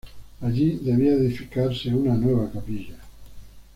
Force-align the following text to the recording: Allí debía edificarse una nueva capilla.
Allí 0.41 0.79
debía 0.81 1.11
edificarse 1.13 1.93
una 1.93 2.15
nueva 2.15 2.49
capilla. 2.49 2.97